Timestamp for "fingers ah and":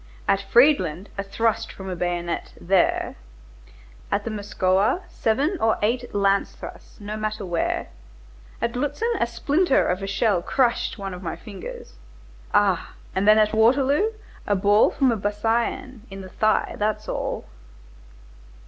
11.35-13.27